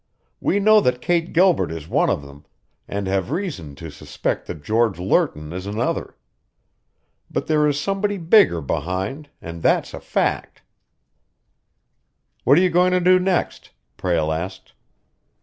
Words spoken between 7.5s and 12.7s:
is somebody bigger behind, and that's a fact." "What are